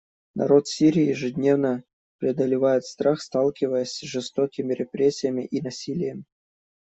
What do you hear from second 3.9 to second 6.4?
с жестокими репрессиями и насилием.